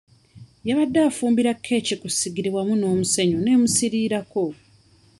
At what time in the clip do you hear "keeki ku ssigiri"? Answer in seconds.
1.65-2.49